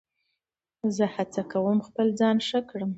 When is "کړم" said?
2.69-2.89